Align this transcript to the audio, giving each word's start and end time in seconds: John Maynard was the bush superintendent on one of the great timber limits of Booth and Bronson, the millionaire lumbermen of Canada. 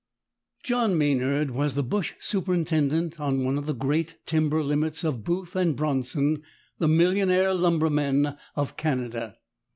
John 0.63 0.97
Maynard 0.97 1.51
was 1.51 1.75
the 1.75 1.83
bush 1.83 2.13
superintendent 2.19 3.19
on 3.19 3.43
one 3.43 3.59
of 3.59 3.67
the 3.67 3.75
great 3.75 4.17
timber 4.25 4.63
limits 4.63 5.03
of 5.03 5.23
Booth 5.23 5.55
and 5.55 5.75
Bronson, 5.75 6.41
the 6.79 6.87
millionaire 6.87 7.53
lumbermen 7.53 8.35
of 8.55 8.77
Canada. 8.77 9.37